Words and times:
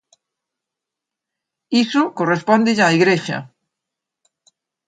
Iso 1.83 2.01
correspóndelle 2.17 2.85
á 2.87 2.89
igrexa. 2.99 3.37